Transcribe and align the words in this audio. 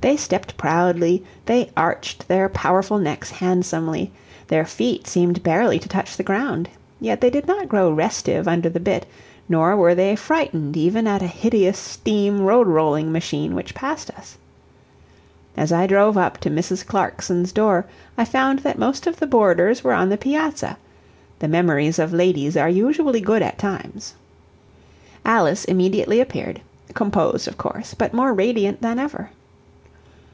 They 0.00 0.16
stepped 0.16 0.56
proudly, 0.56 1.24
they 1.46 1.70
arched 1.76 2.28
their 2.28 2.48
powerful 2.48 3.00
necks 3.00 3.32
handsomely, 3.32 4.12
their 4.46 4.64
feet 4.64 5.08
seemed 5.08 5.42
barely 5.42 5.80
to 5.80 5.88
touch 5.88 6.16
the 6.16 6.22
ground; 6.22 6.68
yet 7.00 7.20
they 7.20 7.30
did 7.30 7.48
not 7.48 7.68
grow 7.68 7.90
restive 7.90 8.46
under 8.46 8.68
the 8.68 8.78
bit, 8.78 9.06
nor 9.48 9.74
were 9.74 9.96
they 9.96 10.14
frightened 10.14 10.76
even 10.76 11.08
at 11.08 11.20
a 11.20 11.26
hideous 11.26 11.78
steam 11.80 12.40
road 12.42 12.68
rolling 12.68 13.10
machine 13.10 13.56
which 13.56 13.74
passed 13.74 14.08
us. 14.12 14.38
As 15.56 15.72
I 15.72 15.88
drove 15.88 16.16
up 16.16 16.38
to 16.42 16.48
Mrs. 16.50 16.86
Clarkson's 16.86 17.50
door 17.50 17.84
I 18.16 18.24
found 18.24 18.60
that 18.60 18.78
most 18.78 19.08
of 19.08 19.16
the 19.18 19.26
boarders 19.26 19.82
were 19.82 19.94
on 19.94 20.10
the 20.10 20.16
piazza 20.16 20.78
the 21.40 21.48
memories 21.48 21.98
of 21.98 22.12
ladies 22.12 22.56
are 22.56 22.70
usually 22.70 23.20
good 23.20 23.42
at 23.42 23.58
times. 23.58 24.14
Alice 25.24 25.64
immediately 25.64 26.20
appeared, 26.20 26.60
composed 26.94 27.48
of 27.48 27.58
course, 27.58 27.94
but 27.94 28.14
more 28.14 28.32
radiant 28.32 28.80
than 28.80 29.00
ever. 29.00 29.30